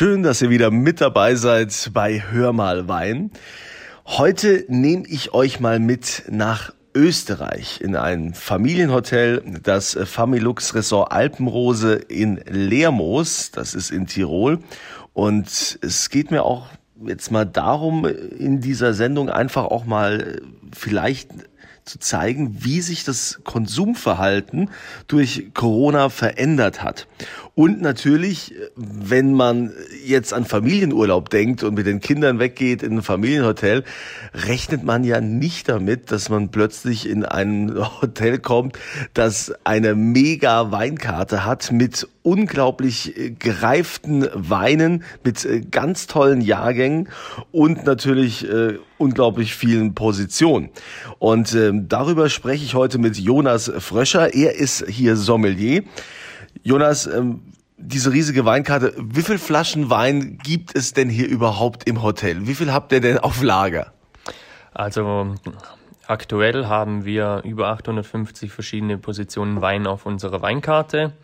[0.00, 3.30] Schön, dass ihr wieder mit dabei seid bei Hör mal Wein.
[4.06, 11.96] Heute nehme ich euch mal mit nach Österreich in ein Familienhotel, das Familux Resort Alpenrose
[11.96, 14.60] in Lermoos, das ist in Tirol.
[15.12, 16.68] Und es geht mir auch
[17.04, 20.40] jetzt mal darum, in dieser Sendung einfach auch mal
[20.72, 21.28] vielleicht
[21.84, 24.70] zu zeigen, wie sich das Konsumverhalten
[25.08, 27.06] durch Corona verändert hat.
[27.54, 29.72] Und natürlich, wenn man
[30.04, 33.84] jetzt an Familienurlaub denkt und mit den Kindern weggeht in ein Familienhotel,
[34.34, 38.78] rechnet man ja nicht damit, dass man plötzlich in ein Hotel kommt,
[39.14, 47.08] das eine mega Weinkarte hat mit unglaublich äh, gereiften Weinen, mit äh, ganz tollen Jahrgängen
[47.52, 50.70] und natürlich äh, unglaublich vielen Positionen.
[51.18, 54.34] Und äh, darüber spreche ich heute mit Jonas Fröscher.
[54.34, 55.82] Er ist hier Sommelier.
[56.62, 57.42] Jonas, ähm,
[57.76, 62.46] diese riesige Weinkarte, wie viel Flaschen Wein gibt es denn hier überhaupt im Hotel?
[62.46, 63.92] Wie viel habt ihr denn auf Lager?
[64.74, 65.34] Also
[66.06, 71.14] aktuell haben wir über 850 verschiedene Positionen Wein auf unserer Weinkarte.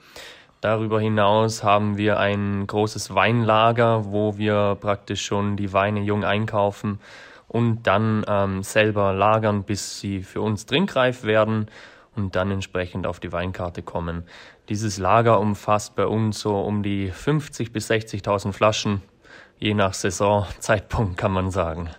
[0.62, 6.98] Darüber hinaus haben wir ein großes Weinlager, wo wir praktisch schon die Weine jung einkaufen
[7.46, 11.66] und dann ähm, selber lagern, bis sie für uns trinkreif werden
[12.16, 14.24] und dann entsprechend auf die Weinkarte kommen.
[14.68, 19.00] Dieses Lager umfasst bei uns so um die 50 bis 60.000 Flaschen,
[19.58, 21.90] je nach Saisonzeitpunkt kann man sagen.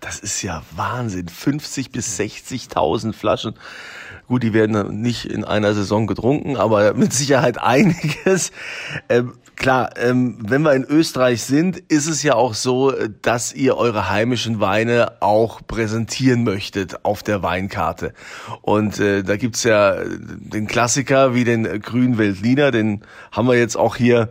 [0.00, 1.28] Das ist ja Wahnsinn.
[1.28, 3.54] 50 bis 60.000 Flaschen.
[4.28, 8.50] Gut, die werden nicht in einer Saison getrunken, aber mit Sicherheit einiges.
[9.08, 9.34] Ähm,
[9.66, 14.08] klar, ähm, wenn wir in Österreich sind, ist es ja auch so, dass ihr eure
[14.08, 18.12] heimischen Weine auch präsentieren möchtet auf der Weinkarte.
[18.62, 23.76] Und äh, da gibt's ja den Klassiker wie den grünen Veltliner, den haben wir jetzt
[23.76, 24.28] auch hier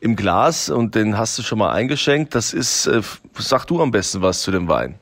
[0.00, 2.34] im Glas und den hast du schon mal eingeschenkt.
[2.34, 3.02] Das ist, äh,
[3.38, 4.94] sag du am besten was zu dem Wein.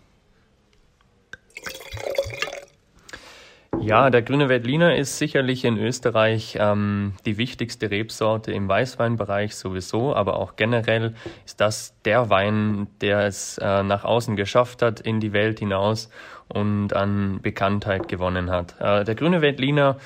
[3.88, 10.14] Ja, der grüne Veltliner ist sicherlich in Österreich ähm, die wichtigste Rebsorte im Weißweinbereich sowieso,
[10.14, 11.14] aber auch generell
[11.46, 16.10] ist das der Wein, der es äh, nach außen geschafft hat, in die Welt hinaus
[16.48, 18.78] und an Bekanntheit gewonnen hat.
[18.78, 19.96] Äh, der grüne Veltliner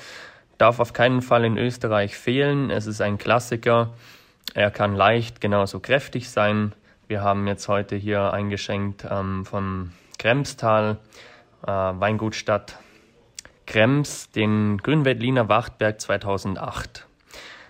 [0.57, 2.69] darf auf keinen Fall in Österreich fehlen.
[2.69, 3.89] Es ist ein Klassiker.
[4.53, 6.71] Er kann leicht genauso kräftig sein.
[7.09, 10.99] Wir haben jetzt heute hier eingeschenkt ähm, von Kremstal,
[11.63, 12.77] äh, Weingutstadt
[13.65, 17.07] Krems den Grünweltliner Wachtberg 2008.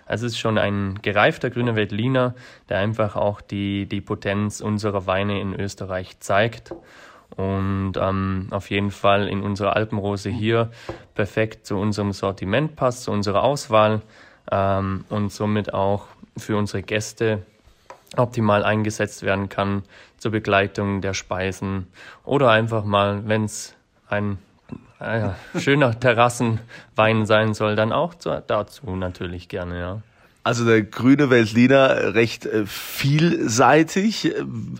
[0.06, 2.34] Also es ist schon ein gereifter grüner Veltliner,
[2.68, 6.74] der einfach auch die, die Potenz unserer Weine in Österreich zeigt
[7.36, 10.70] und ähm, auf jeden Fall in unserer Alpenrose hier
[11.14, 14.02] perfekt zu unserem Sortiment passt, zu unserer Auswahl
[14.50, 16.06] ähm, und somit auch
[16.36, 17.42] für unsere Gäste
[18.16, 19.82] optimal eingesetzt werden kann
[20.18, 21.88] zur Begleitung der Speisen
[22.24, 23.74] oder einfach mal, wenn es
[24.08, 24.38] ein
[25.04, 30.02] ja, schöner Terrassenwein sein soll, dann auch dazu natürlich gerne, ja.
[30.46, 34.34] Also der grüne Veltliner recht äh, vielseitig.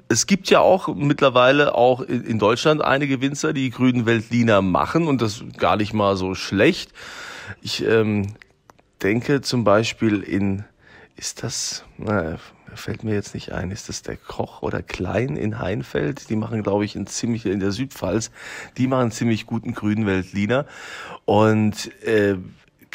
[0.08, 5.22] Es gibt ja auch mittlerweile auch in Deutschland einige Winzer, die grünen Veltliner machen und
[5.22, 6.92] das gar nicht mal so schlecht.
[7.62, 8.34] Ich ähm,
[9.02, 10.64] denke zum Beispiel in,
[11.16, 12.36] ist das, na,
[12.76, 16.28] fällt mir jetzt nicht ein, ist das der Koch oder Klein in Heinfeld?
[16.30, 18.30] Die machen, glaube ich, in ziemlich in der Südpfalz,
[18.76, 20.66] die machen ziemlich guten grünen Veltliner.
[21.24, 22.36] Und äh,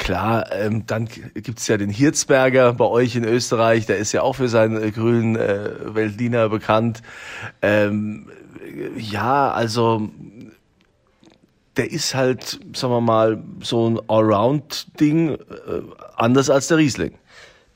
[0.00, 4.36] Klar, ähm, dann gibt's ja den Hirzberger bei euch in Österreich, der ist ja auch
[4.36, 7.02] für seinen äh, grünen äh, bekannt.
[7.60, 8.30] Ähm,
[8.96, 10.08] ja, also
[11.76, 15.38] der ist halt, sagen wir mal, so ein Allround-Ding, äh,
[16.16, 17.18] anders als der Riesling.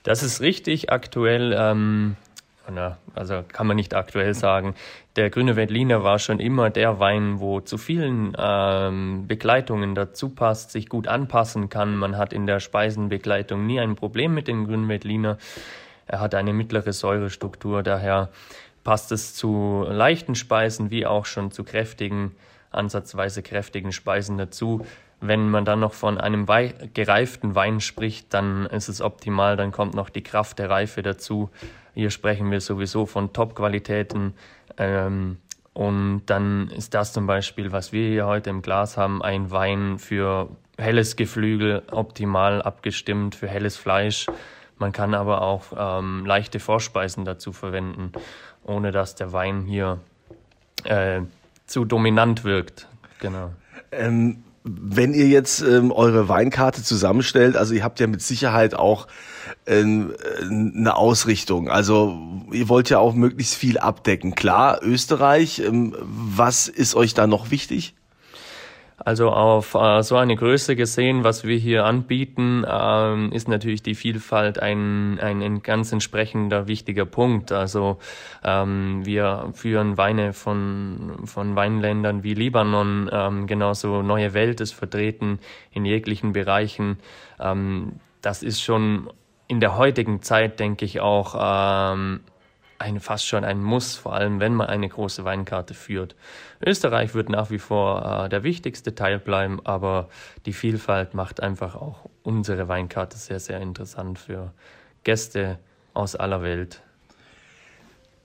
[0.04, 0.92] Das ist richtig.
[0.92, 2.16] Aktuell, ähm,
[3.14, 4.74] also kann man nicht aktuell sagen.
[5.16, 10.70] Der grüne Veltliner war schon immer der Wein, wo zu vielen ähm, Begleitungen dazu passt,
[10.72, 11.96] sich gut anpassen kann.
[11.96, 15.38] Man hat in der Speisenbegleitung nie ein Problem mit dem grünen Veltliner.
[16.06, 18.28] Er hat eine mittlere Säurestruktur, daher
[18.84, 22.36] passt es zu leichten Speisen wie auch schon zu kräftigen,
[22.74, 24.84] ansatzweise kräftigen Speisen dazu.
[25.20, 29.72] Wenn man dann noch von einem Wei gereiften Wein spricht, dann ist es optimal, dann
[29.72, 31.50] kommt noch die Kraft der Reife dazu.
[31.94, 34.34] Hier sprechen wir sowieso von Top-Qualitäten.
[34.76, 35.38] Ähm,
[35.72, 39.98] und dann ist das zum Beispiel, was wir hier heute im Glas haben, ein Wein
[39.98, 40.48] für
[40.78, 44.26] helles Geflügel, optimal abgestimmt für helles Fleisch.
[44.78, 48.12] Man kann aber auch ähm, leichte Vorspeisen dazu verwenden,
[48.64, 50.00] ohne dass der Wein hier
[50.84, 51.22] äh,
[51.66, 52.88] zu dominant wirkt.
[53.20, 53.50] Genau.
[53.90, 59.06] Ähm wenn ihr jetzt ähm, eure Weinkarte zusammenstellt, also ihr habt ja mit Sicherheit auch
[59.66, 61.68] ähm, eine Ausrichtung.
[61.68, 62.18] Also
[62.50, 64.34] ihr wollt ja auch möglichst viel abdecken.
[64.34, 67.94] Klar, Österreich, ähm, was ist euch da noch wichtig?
[69.04, 73.94] Also auf äh, so eine Größe gesehen, was wir hier anbieten, ähm, ist natürlich die
[73.94, 77.52] Vielfalt ein, ein, ein ganz entsprechender wichtiger Punkt.
[77.52, 77.98] Also
[78.42, 85.38] ähm, wir führen Weine von, von Weinländern wie Libanon, ähm, genauso Neue Welt ist vertreten
[85.70, 86.98] in jeglichen Bereichen.
[87.38, 89.10] Ähm, das ist schon
[89.48, 92.20] in der heutigen Zeit, denke ich, auch ähm,
[92.78, 96.16] ein, fast schon ein Muss, vor allem wenn man eine große Weinkarte führt.
[96.64, 100.08] Österreich wird nach wie vor äh, der wichtigste Teil bleiben, aber
[100.46, 104.52] die Vielfalt macht einfach auch unsere Weinkarte sehr, sehr interessant für
[105.04, 105.58] Gäste
[105.92, 106.82] aus aller Welt.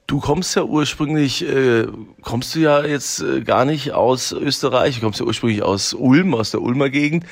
[0.07, 1.85] Du kommst ja ursprünglich, äh,
[2.21, 6.33] kommst du ja jetzt äh, gar nicht aus Österreich, du kommst ja ursprünglich aus Ulm,
[6.33, 7.25] aus der Ulmer Gegend.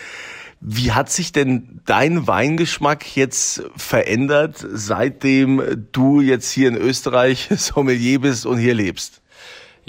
[0.59, 8.21] Wie hat sich denn dein Weingeschmack jetzt verändert, seitdem du jetzt hier in Österreich Sommelier
[8.21, 9.21] bist und hier lebst?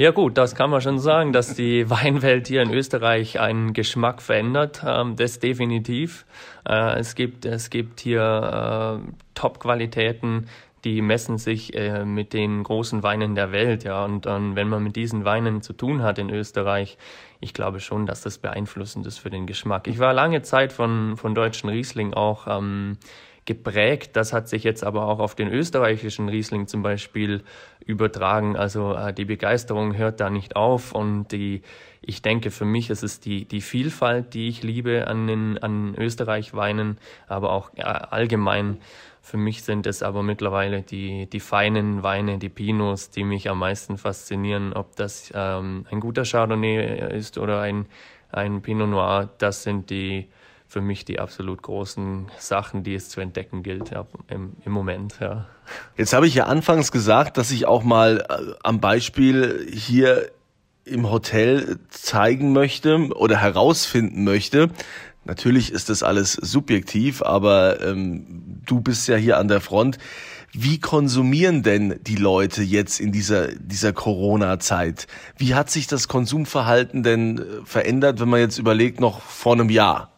[0.00, 4.22] Ja gut, das kann man schon sagen, dass die Weinwelt hier in Österreich einen Geschmack
[4.22, 4.80] verändert.
[4.86, 6.24] Ähm, das definitiv.
[6.64, 10.46] Äh, es gibt es gibt hier äh, Top-Qualitäten,
[10.84, 14.04] die messen sich äh, mit den großen Weinen der Welt, ja.
[14.04, 16.96] Und dann, wenn man mit diesen Weinen zu tun hat in Österreich,
[17.40, 19.88] ich glaube schon, dass das beeinflussend ist für den Geschmack.
[19.88, 22.98] Ich war lange Zeit von, von deutschen Riesling auch ähm,
[23.48, 24.14] geprägt.
[24.14, 27.42] Das hat sich jetzt aber auch auf den österreichischen Riesling zum Beispiel
[27.84, 28.56] übertragen.
[28.56, 31.62] Also äh, die Begeisterung hört da nicht auf und die,
[32.02, 35.94] ich denke, für mich ist es die, die Vielfalt, die ich liebe an den an
[35.96, 38.80] Österreich-Weinen, aber auch äh, allgemein
[39.22, 43.58] für mich sind es aber mittlerweile die, die feinen Weine, die Pinots, die mich am
[43.58, 44.72] meisten faszinieren.
[44.72, 47.86] Ob das ähm, ein guter Chardonnay ist oder ein,
[48.30, 50.28] ein Pinot Noir, das sind die
[50.68, 55.18] für mich die absolut großen Sachen, die es zu entdecken gilt ja, im, im Moment.
[55.20, 55.46] Ja.
[55.96, 60.30] Jetzt habe ich ja anfangs gesagt, dass ich auch mal äh, am Beispiel hier
[60.84, 64.70] im Hotel zeigen möchte oder herausfinden möchte,
[65.28, 69.98] Natürlich ist das alles subjektiv, aber ähm, du bist ja hier an der Front.
[70.52, 75.06] Wie konsumieren denn die Leute jetzt in dieser, dieser Corona-Zeit?
[75.36, 79.68] Wie hat sich das Konsumverhalten denn äh, verändert, wenn man jetzt überlegt, noch vor einem
[79.68, 80.10] Jahr?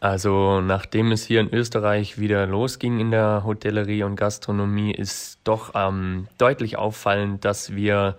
[0.00, 5.72] Also nachdem es hier in Österreich wieder losging in der Hotellerie und Gastronomie, ist doch
[5.74, 8.16] ähm, deutlich auffallend, dass wir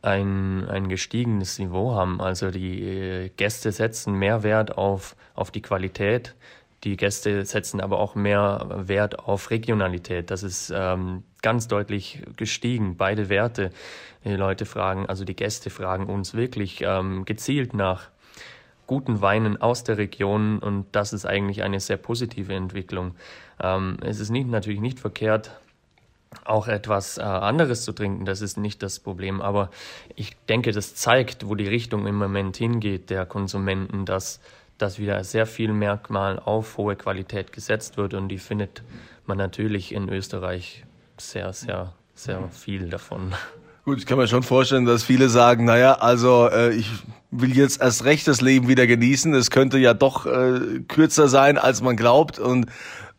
[0.00, 2.20] ein, ein gestiegenes Niveau haben.
[2.20, 6.36] Also die äh, Gäste setzen mehr Wert auf, auf die Qualität.
[6.84, 10.30] Die Gäste setzen aber auch mehr Wert auf Regionalität.
[10.30, 13.70] Das ist ähm, ganz deutlich gestiegen, beide Werte.
[14.24, 18.10] Die Leute fragen, also die Gäste fragen uns wirklich ähm, gezielt nach
[18.86, 23.14] guten Weinen aus der Region und das ist eigentlich eine sehr positive Entwicklung.
[23.62, 25.50] Ähm, es ist nicht, natürlich nicht verkehrt,
[26.44, 29.40] auch etwas äh, anderes zu trinken, das ist nicht das Problem.
[29.40, 29.70] Aber
[30.16, 34.40] ich denke, das zeigt, wo die Richtung im Moment hingeht der Konsumenten, dass,
[34.78, 38.82] dass wieder sehr viel Merkmal auf hohe Qualität gesetzt wird und die findet
[39.26, 40.84] man natürlich in Österreich
[41.16, 43.32] sehr, sehr, sehr viel davon.
[43.84, 46.90] Gut, ich kann mir schon vorstellen, dass viele sagen, naja, also äh, ich
[47.30, 49.34] will jetzt erst recht das Leben wieder genießen.
[49.34, 52.38] Es könnte ja doch äh, kürzer sein, als man glaubt.
[52.38, 52.66] Und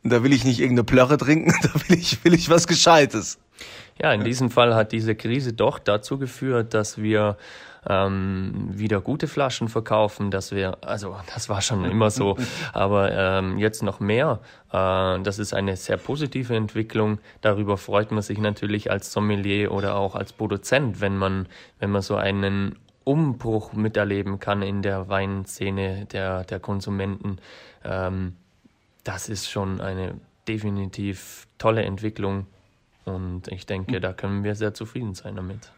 [0.06, 3.40] und da will ich nicht irgendeine Plörre trinken, da will ich, will ich was Gescheites.
[4.00, 7.38] Ja, in diesem Fall hat diese Krise doch dazu geführt, dass wir
[7.88, 12.38] ähm, wieder gute Flaschen verkaufen, dass wir, also das war schon immer so,
[12.74, 14.40] aber ähm, jetzt noch mehr.
[14.72, 17.20] Äh, das ist eine sehr positive Entwicklung.
[17.42, 21.48] Darüber freut man sich natürlich als Sommelier oder auch als Produzent, wenn man,
[21.80, 27.38] wenn man so einen Umbruch miterleben kann in der Weinszene der, der Konsumenten.
[27.84, 28.36] Ähm,
[29.04, 32.48] das ist schon eine definitiv tolle Entwicklung
[33.06, 35.72] und ich denke, da können wir sehr zufrieden sein damit.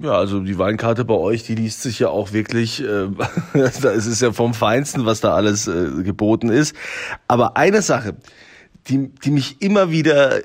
[0.00, 3.08] Ja, also die Weinkarte bei euch, die liest sich ja auch wirklich, äh,
[3.54, 6.76] es ist ja vom Feinsten, was da alles äh, geboten ist.
[7.26, 8.16] Aber eine Sache,
[8.86, 10.42] die, die mich immer wieder äh,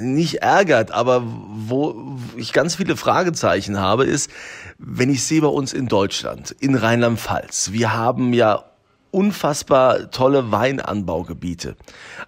[0.00, 4.30] nicht ärgert, aber wo ich ganz viele Fragezeichen habe, ist,
[4.78, 8.64] wenn ich sehe bei uns in Deutschland, in Rheinland-Pfalz, wir haben ja
[9.10, 11.76] unfassbar tolle Weinanbaugebiete.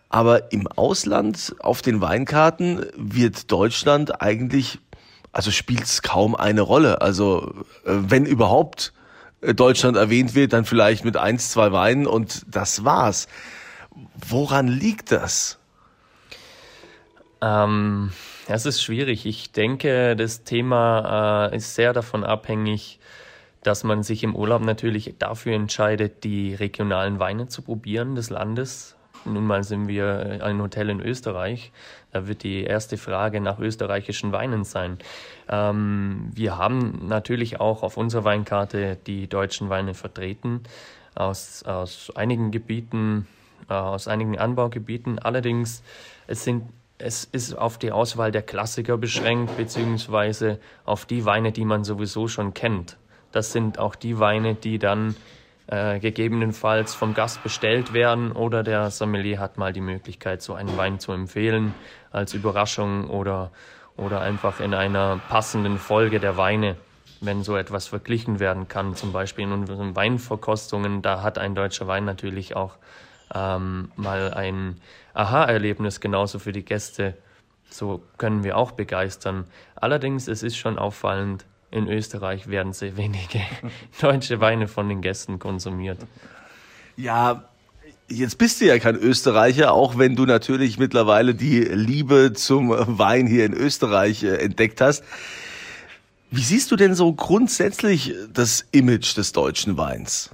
[0.08, 4.78] Aber im Ausland auf den Weinkarten wird Deutschland eigentlich,
[5.34, 7.00] also spielt es kaum eine Rolle.
[7.02, 7.52] Also
[7.84, 8.92] äh, wenn überhaupt
[9.40, 13.26] äh, Deutschland erwähnt wird, dann vielleicht mit eins, zwei Weinen und das war's.
[14.28, 15.58] Woran liegt das?
[17.40, 18.12] Ähm,
[18.46, 19.26] es ist schwierig.
[19.26, 23.00] Ich denke, das Thema äh, ist sehr davon abhängig,
[23.62, 28.96] dass man sich im Urlaub natürlich dafür entscheidet, die regionalen Weine zu probieren des Landes.
[29.24, 31.72] Nun mal sind wir ein Hotel in Österreich.
[32.12, 34.98] Da wird die erste Frage nach österreichischen Weinen sein.
[35.48, 40.62] Ähm, wir haben natürlich auch auf unserer Weinkarte die deutschen Weine vertreten
[41.14, 43.26] aus, aus einigen Gebieten,
[43.68, 45.18] äh, aus einigen Anbaugebieten.
[45.18, 45.82] Allerdings,
[46.26, 46.64] es sind
[46.98, 52.28] es ist auf die Auswahl der Klassiker beschränkt, beziehungsweise auf die Weine, die man sowieso
[52.28, 52.96] schon kennt.
[53.32, 55.16] Das sind auch die Weine, die dann
[55.66, 60.76] äh, gegebenenfalls vom Gast bestellt werden oder der Sommelier hat mal die Möglichkeit, so einen
[60.76, 61.74] Wein zu empfehlen
[62.10, 63.50] als Überraschung oder,
[63.96, 66.76] oder einfach in einer passenden Folge der Weine,
[67.20, 68.94] wenn so etwas verglichen werden kann.
[68.94, 72.76] Zum Beispiel in unseren Weinverkostungen, da hat ein deutscher Wein natürlich auch
[73.34, 74.80] ähm, mal ein
[75.14, 77.14] Aha-Erlebnis genauso für die Gäste.
[77.70, 79.46] So können wir auch begeistern.
[79.74, 83.40] Allerdings, es ist schon auffallend, in Österreich werden sehr wenige
[84.00, 85.98] deutsche Weine von den Gästen konsumiert.
[86.96, 87.48] Ja,
[88.06, 93.26] Jetzt bist du ja kein Österreicher, auch wenn du natürlich mittlerweile die Liebe zum Wein
[93.26, 95.02] hier in Österreich äh, entdeckt hast.
[96.30, 100.30] Wie siehst du denn so grundsätzlich das Image des deutschen Weins?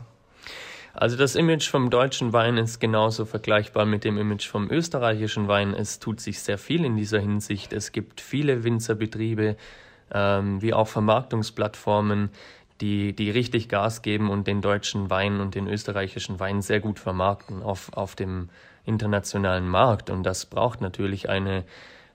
[0.95, 5.73] Also das Image vom deutschen Wein ist genauso vergleichbar mit dem Image vom österreichischen Wein.
[5.73, 7.73] Es tut sich sehr viel in dieser Hinsicht.
[7.73, 9.57] Es gibt viele Winzerbetriebe,
[10.13, 12.31] ähm, wie auch Vermarktungsplattformen,
[12.81, 16.99] die, die richtig Gas geben und den deutschen Wein und den österreichischen Wein sehr gut
[16.99, 18.49] vermarkten auf, auf dem
[18.85, 20.11] internationalen Markt.
[20.11, 21.65] Und das braucht natürlich eine,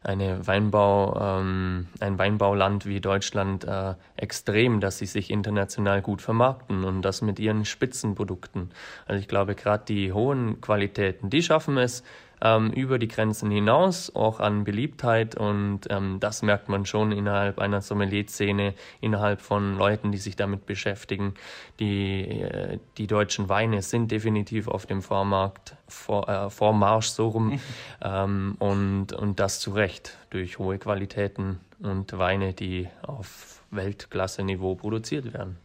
[0.04, 6.84] eine Weinbau, ähm, ein Weinbauland wie Deutschland äh, extrem, dass sie sich international gut vermarkten
[6.84, 8.72] und das mit ihren Spitzenprodukten.
[9.06, 12.04] Also ich glaube, gerade die hohen Qualitäten, die schaffen es,
[12.42, 17.60] ähm, über die Grenzen hinaus, auch an Beliebtheit und ähm, das merkt man schon innerhalb
[17.60, 21.34] einer Sommelier-Szene, innerhalb von Leuten, die sich damit beschäftigen.
[21.80, 27.60] Die, äh, die deutschen Weine sind definitiv auf dem Vormarkt, vor, äh, Vormarsch so rum
[28.01, 35.34] ähm, und, und das zu Recht durch hohe Qualitäten und Weine, die auf Weltklasse-Niveau produziert
[35.34, 35.58] werden.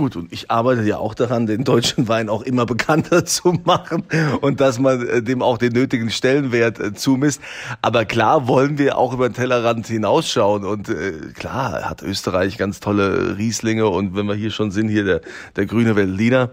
[0.00, 4.04] Gut, und ich arbeite ja auch daran, den deutschen Wein auch immer bekannter zu machen
[4.40, 7.42] und dass man äh, dem auch den nötigen Stellenwert äh, zumisst.
[7.82, 12.80] Aber klar wollen wir auch über den Tellerrand hinausschauen und äh, klar hat Österreich ganz
[12.80, 15.20] tolle Rieslinge und wenn wir hier schon sind, hier der,
[15.56, 16.48] der grüne Veltliner.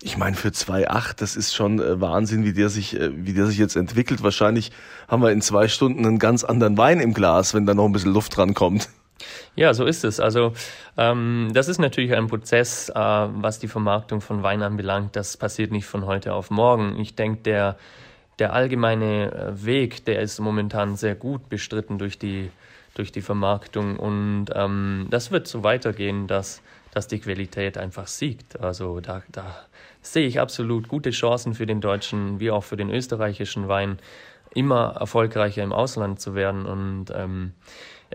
[0.00, 3.76] Ich meine, für 2,8, das ist schon Wahnsinn, wie der sich, wie der sich jetzt
[3.76, 4.22] entwickelt.
[4.22, 4.72] Wahrscheinlich
[5.08, 7.92] haben wir in zwei Stunden einen ganz anderen Wein im Glas, wenn da noch ein
[7.92, 8.88] bisschen Luft dran kommt.
[9.54, 10.20] Ja, so ist es.
[10.20, 10.52] Also
[10.96, 15.16] ähm, das ist natürlich ein Prozess, äh, was die Vermarktung von Wein anbelangt.
[15.16, 16.98] Das passiert nicht von heute auf morgen.
[16.98, 17.76] Ich denke, der,
[18.38, 22.50] der allgemeine äh, Weg, der ist momentan sehr gut bestritten durch die,
[22.94, 23.98] durch die Vermarktung.
[23.98, 26.62] Und ähm, das wird so weitergehen, dass,
[26.92, 28.60] dass die Qualität einfach siegt.
[28.60, 29.56] Also da, da
[30.00, 33.98] sehe ich absolut gute Chancen für den deutschen wie auch für den österreichischen Wein,
[34.54, 36.66] immer erfolgreicher im Ausland zu werden.
[36.66, 37.52] Und ähm,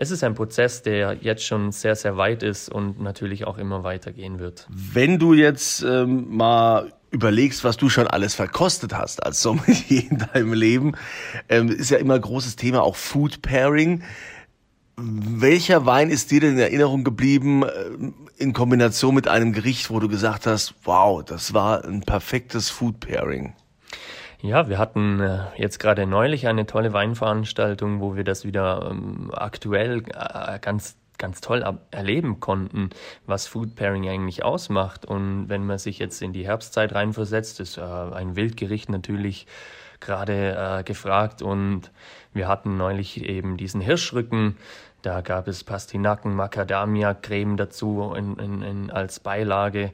[0.00, 3.82] es ist ein Prozess, der jetzt schon sehr, sehr weit ist und natürlich auch immer
[3.82, 4.68] weitergehen wird.
[4.70, 10.18] Wenn du jetzt ähm, mal überlegst, was du schon alles verkostet hast als Sommelier in
[10.32, 10.92] deinem Leben,
[11.48, 14.04] ähm, ist ja immer großes Thema auch Food Pairing.
[14.96, 17.68] Welcher Wein ist dir denn in Erinnerung geblieben äh,
[18.36, 23.00] in Kombination mit einem Gericht, wo du gesagt hast, wow, das war ein perfektes Food
[23.00, 23.54] Pairing?
[24.40, 29.32] Ja, wir hatten äh, jetzt gerade neulich eine tolle Weinveranstaltung, wo wir das wieder ähm,
[29.34, 32.90] aktuell äh, ganz ganz toll erleben konnten,
[33.26, 35.04] was Food Pairing eigentlich ausmacht.
[35.04, 39.48] Und wenn man sich jetzt in die Herbstzeit reinversetzt, ist äh, ein Wildgericht natürlich
[39.98, 41.42] gerade äh, gefragt.
[41.42, 41.90] Und
[42.32, 44.56] wir hatten neulich eben diesen Hirschrücken
[45.02, 49.92] da gab es Pastinaken, Macadamia-Creme dazu in, in, in, als Beilage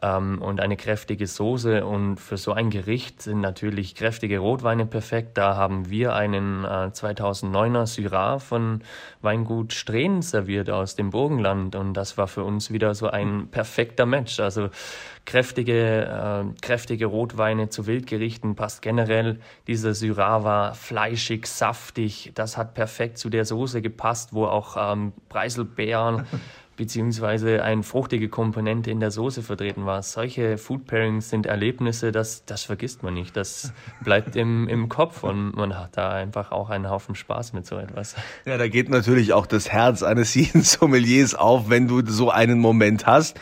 [0.00, 1.84] ähm, und eine kräftige Soße.
[1.84, 5.38] Und für so ein Gericht sind natürlich kräftige Rotweine perfekt.
[5.38, 8.82] Da haben wir einen äh, 2009er Syrah von
[9.22, 11.74] Weingut Strehn serviert aus dem Burgenland.
[11.74, 14.38] Und das war für uns wieder so ein perfekter Match.
[14.38, 14.70] Also
[15.26, 19.40] kräftige, äh, kräftige Rotweine zu Wildgerichten passt generell.
[19.66, 22.32] Dieser Syrah war fleischig, saftig.
[22.34, 26.26] Das hat perfekt zu der Soße gepasst, wo auch ähm, Preiselbeeren
[26.76, 30.02] beziehungsweise eine fruchtige Komponente in der Soße vertreten war.
[30.02, 33.36] Solche Food Pairings sind Erlebnisse, das, das vergisst man nicht.
[33.36, 33.72] Das
[34.02, 37.76] bleibt im, im Kopf und man hat da einfach auch einen Haufen Spaß mit so
[37.76, 38.16] etwas.
[38.44, 42.58] Ja, da geht natürlich auch das Herz eines jeden Sommeliers auf, wenn du so einen
[42.58, 43.38] Moment hast.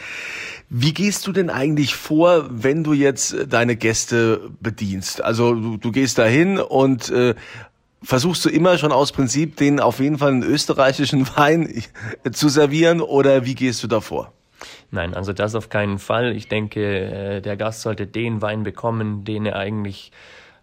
[0.75, 5.23] Wie gehst du denn eigentlich vor, wenn du jetzt deine Gäste bedienst?
[5.23, 7.35] Also du, du gehst dahin und äh,
[8.03, 11.69] versuchst du immer schon aus Prinzip den auf jeden Fall einen österreichischen Wein
[12.33, 14.33] zu servieren oder wie gehst du davor?
[14.91, 16.37] Nein, also das auf keinen Fall.
[16.37, 20.13] Ich denke, äh, der Gast sollte den Wein bekommen, den er eigentlich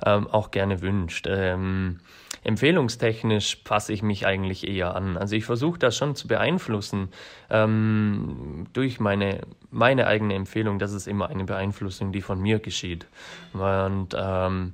[0.05, 1.27] ähm, auch gerne wünscht.
[1.27, 1.99] Ähm,
[2.43, 5.17] empfehlungstechnisch passe ich mich eigentlich eher an.
[5.17, 7.09] Also ich versuche das schon zu beeinflussen
[7.49, 9.41] ähm, durch meine,
[9.71, 10.79] meine eigene Empfehlung.
[10.79, 13.07] Das ist immer eine Beeinflussung, die von mir geschieht.
[13.53, 14.73] Und ähm,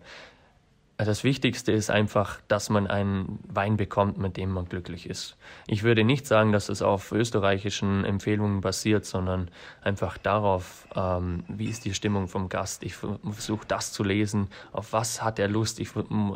[0.98, 5.36] das Wichtigste ist einfach, dass man einen Wein bekommt, mit dem man glücklich ist.
[5.68, 11.66] Ich würde nicht sagen, dass es auf österreichischen Empfehlungen basiert, sondern einfach darauf, ähm, wie
[11.66, 12.84] ist die Stimmung vom Gast.
[12.84, 15.82] Ich versuche das zu lesen, auf was hat er Lust.
[15.82, 15.90] Ich,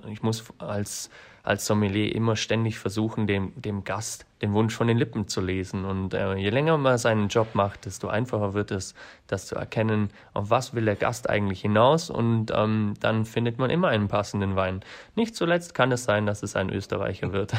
[0.10, 1.10] ich muss als
[1.50, 5.84] als Sommelier immer ständig versuchen, dem, dem Gast den Wunsch von den Lippen zu lesen.
[5.84, 8.94] Und äh, je länger man seinen Job macht, desto einfacher wird es,
[9.26, 12.12] das zu erkennen, auf was will der Gast eigentlich hinaus.
[12.12, 14.82] Und ähm, dann findet man immer einen passenden Wein.
[15.16, 17.54] Nicht zuletzt kann es sein, dass es ein Österreicher wird.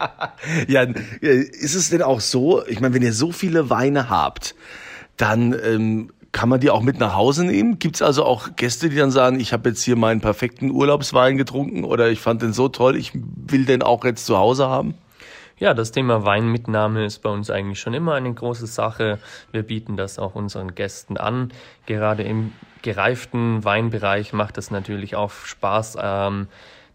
[0.66, 0.82] ja,
[1.20, 4.56] ist es denn auch so, ich meine, wenn ihr so viele Weine habt,
[5.16, 7.78] dann ähm, kann man die auch mit nach Hause nehmen?
[7.78, 11.36] Gibt es also auch Gäste, die dann sagen, ich habe jetzt hier meinen perfekten Urlaubswein
[11.36, 14.94] getrunken oder ich fand den so toll, ich will den auch jetzt zu Hause haben?
[15.58, 19.18] Ja, das Thema Weinmitnahme ist bei uns eigentlich schon immer eine große Sache.
[19.52, 21.52] Wir bieten das auch unseren Gästen an.
[21.84, 26.48] Gerade im gereiften Weinbereich macht es natürlich auch Spaß, ähm,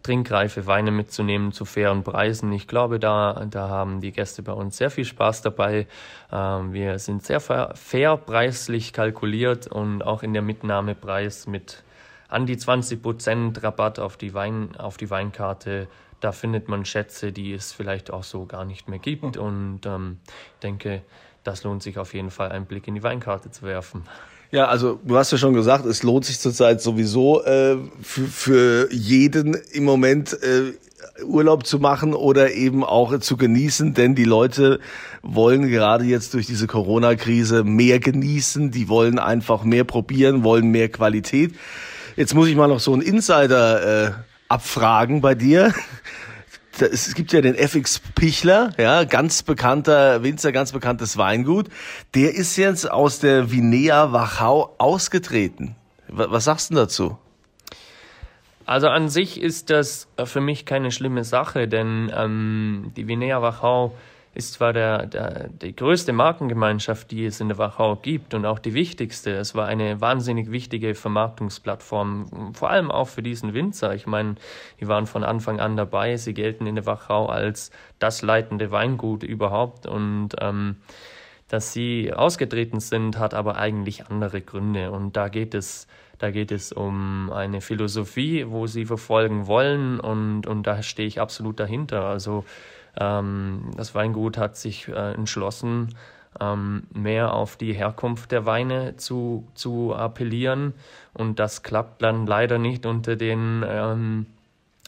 [0.06, 2.52] trinkreife Weine mitzunehmen zu fairen Preisen.
[2.52, 5.88] Ich glaube, da, da haben die Gäste bei uns sehr viel Spaß dabei.
[6.30, 11.82] Ähm, wir sind sehr fair preislich kalkuliert und auch in der Mitnahmepreis mit
[12.28, 15.88] an die 20 Prozent Rabatt auf die, Wein, auf die Weinkarte.
[16.20, 19.36] Da findet man Schätze, die es vielleicht auch so gar nicht mehr gibt.
[19.36, 20.20] Und ähm,
[20.62, 21.02] denke,
[21.42, 24.04] das lohnt sich auf jeden Fall, einen Blick in die Weinkarte zu werfen.
[24.50, 28.92] Ja, also du hast ja schon gesagt, es lohnt sich zurzeit sowieso äh, für, für
[28.92, 30.72] jeden im Moment äh,
[31.24, 34.80] Urlaub zu machen oder eben auch zu genießen, denn die Leute
[35.22, 40.88] wollen gerade jetzt durch diese Corona-Krise mehr genießen, die wollen einfach mehr probieren, wollen mehr
[40.88, 41.54] Qualität.
[42.16, 44.12] Jetzt muss ich mal noch so einen Insider äh,
[44.48, 45.74] abfragen bei dir
[46.82, 51.68] es gibt ja den FX Pichler, ja, ganz bekannter Winzer, ganz bekanntes Weingut.
[52.14, 55.76] Der ist jetzt aus der Vinea Wachau ausgetreten.
[56.08, 57.18] Was sagst du dazu?
[58.64, 63.94] Also an sich ist das für mich keine schlimme Sache, denn ähm, die Vinea Wachau
[64.36, 68.58] ist zwar der, der, die größte Markengemeinschaft, die es in der Wachau gibt und auch
[68.58, 69.34] die wichtigste.
[69.34, 73.94] Es war eine wahnsinnig wichtige Vermarktungsplattform, vor allem auch für diesen Winzer.
[73.94, 74.34] Ich meine,
[74.78, 76.18] die waren von Anfang an dabei.
[76.18, 80.76] Sie gelten in der Wachau als das leitende Weingut überhaupt und ähm,
[81.48, 84.90] dass sie ausgetreten sind, hat aber eigentlich andere Gründe.
[84.90, 85.86] Und da geht es,
[86.18, 91.22] da geht es um eine Philosophie, wo sie verfolgen wollen und, und da stehe ich
[91.22, 92.04] absolut dahinter.
[92.04, 92.44] Also
[92.98, 95.94] ähm, das Weingut hat sich äh, entschlossen,
[96.40, 100.74] ähm, mehr auf die Herkunft der Weine zu, zu appellieren.
[101.14, 104.26] Und das klappt dann leider nicht unter den ähm,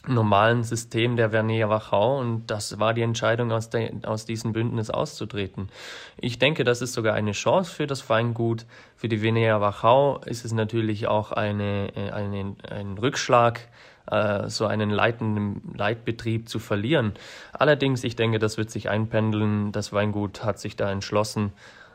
[0.07, 4.89] normalen System der Vernier Wachau und das war die Entscheidung, aus, der, aus diesem Bündnis
[4.89, 5.69] auszutreten.
[6.17, 8.65] Ich denke, das ist sogar eine Chance für das Weingut.
[8.95, 13.67] Für die Venea Wachau ist es natürlich auch eine, äh, eine, ein Rückschlag,
[14.09, 17.13] äh, so einen leitenden Leitbetrieb zu verlieren.
[17.53, 19.71] Allerdings, ich denke, das wird sich einpendeln.
[19.71, 21.51] Das Weingut hat sich da entschlossen.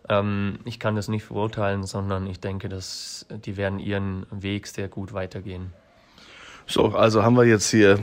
[0.08, 4.88] Ähm, ich kann das nicht verurteilen, sondern ich denke, dass die werden ihren Weg sehr
[4.88, 5.72] gut weitergehen.
[6.66, 7.98] So, also haben wir jetzt hier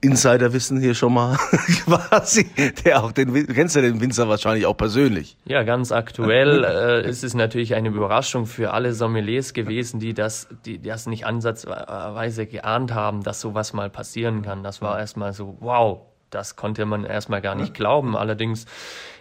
[0.00, 1.36] Insiderwissen hier schon mal
[1.84, 2.50] quasi,
[2.84, 5.36] der auch den, du kennst ja den Winzer wahrscheinlich auch persönlich.
[5.44, 10.48] Ja, ganz aktuell äh, ist es natürlich eine Überraschung für alle Sommeliers gewesen, die das,
[10.64, 14.62] die das nicht ansatzweise geahnt haben, dass sowas mal passieren kann.
[14.62, 18.16] Das war erstmal so, wow, das konnte man erstmal gar nicht glauben.
[18.16, 18.66] Allerdings,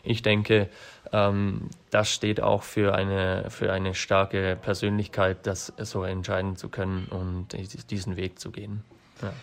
[0.03, 0.69] ich denke,
[1.11, 7.07] ähm, das steht auch für eine, für eine starke Persönlichkeit, das so entscheiden zu können
[7.09, 7.47] und
[7.91, 8.83] diesen Weg zu gehen.
[9.21, 9.33] Ja.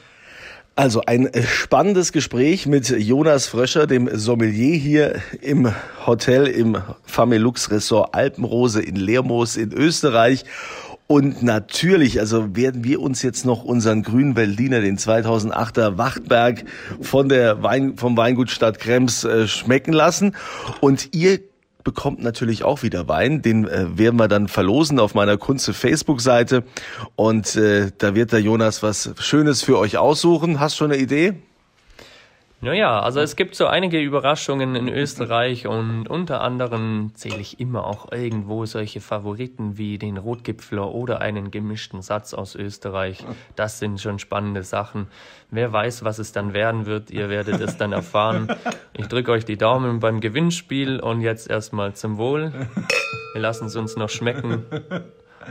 [0.78, 5.72] Also ein spannendes Gespräch mit Jonas Fröscher, dem Sommelier hier im
[6.06, 10.44] Hotel im Familux Ressort Alpenrose in Lermoos in Österreich.
[11.06, 16.64] Und natürlich, also werden wir uns jetzt noch unseren grünen Berliner, den 2008er Wachtberg
[17.00, 20.36] von der Wein, vom Weingut Stadt Krems äh, schmecken lassen.
[20.80, 21.38] Und ihr
[21.86, 23.42] bekommt natürlich auch wieder Wein.
[23.42, 26.64] Den äh, werden wir dann verlosen auf meiner Kunze Facebook-Seite.
[27.14, 30.58] Und äh, da wird der Jonas was Schönes für euch aussuchen.
[30.58, 31.34] Hast schon eine Idee?
[32.62, 37.86] Naja, also es gibt so einige Überraschungen in Österreich und unter anderem zähle ich immer
[37.86, 43.24] auch irgendwo solche Favoriten wie den Rotgipfler oder einen gemischten Satz aus Österreich.
[43.56, 45.08] Das sind schon spannende Sachen.
[45.50, 48.48] Wer weiß, was es dann werden wird, ihr werdet es dann erfahren.
[48.94, 52.52] Ich drücke euch die Daumen beim Gewinnspiel und jetzt erstmal zum Wohl.
[53.32, 54.64] Wir lassen es uns noch schmecken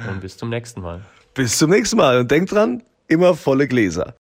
[0.10, 1.02] und bis zum nächsten Mal.
[1.36, 4.14] Bis zum nächsten Mal und denkt dran, immer volle Gläser.